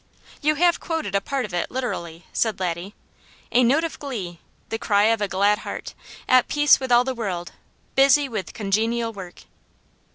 [0.41, 2.95] "You have quoted a part of it, literally," said Laddie.
[3.51, 4.39] "'A note of glee'
[4.69, 5.93] the cry of a glad heart,
[6.27, 7.51] at peace with all the world,
[7.93, 9.43] busy with congenial work."